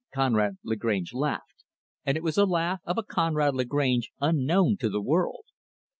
[0.11, 1.63] Conrad Lagrange laughed
[2.05, 5.45] and it was the laugh of a Conrad Lagrange unknown to the world.